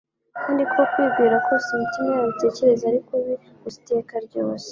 kandi 0.43 0.61
ko 0.71 0.79
kwibwira 0.91 1.35
kose 1.47 1.67
imitima 1.75 2.09
yabo 2.13 2.29
itekereza 2.35 2.83
ari 2.89 2.99
kubi 3.07 3.33
gusa 3.63 3.77
iteka 3.81 4.15
ryose.'" 4.25 4.59